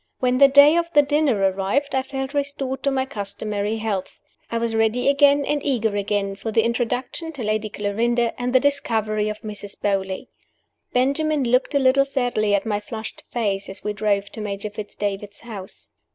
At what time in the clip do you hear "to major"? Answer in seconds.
14.31-14.71